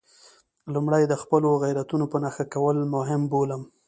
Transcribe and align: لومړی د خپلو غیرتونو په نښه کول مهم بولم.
لومړی 0.73 1.03
د 1.07 1.13
خپلو 1.21 1.49
غیرتونو 1.63 2.05
په 2.11 2.17
نښه 2.23 2.45
کول 2.53 2.77
مهم 2.95 3.21
بولم. 3.31 3.61